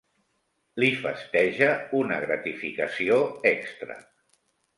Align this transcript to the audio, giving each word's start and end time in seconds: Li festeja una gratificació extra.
Li 0.83 0.87
festeja 1.03 1.67
una 1.99 2.17
gratificació 2.25 3.21
extra. 3.53 4.01